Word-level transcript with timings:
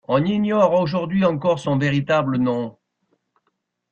On 0.07 0.25
ignore 0.25 0.73
aujourd'hui 0.73 1.25
encore 1.25 1.59
son 1.59 1.77
véritable 1.77 2.37
nom. 2.37 2.75